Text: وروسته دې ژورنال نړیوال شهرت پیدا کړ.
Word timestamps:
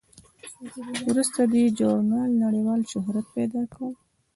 وروسته 1.07 1.41
دې 1.53 1.63
ژورنال 1.77 2.31
نړیوال 2.43 2.81
شهرت 2.91 3.25
پیدا 3.35 3.61
کړ. 3.73 3.87